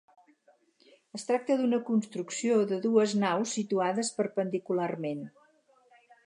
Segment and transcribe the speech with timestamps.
[1.17, 5.23] Es tracta d'una construcció de dues naus situades perpendicularment.